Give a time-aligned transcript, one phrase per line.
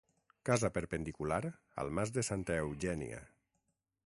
[0.49, 1.39] Casa perpendicular
[1.83, 3.23] al mas de Santa Eugènia.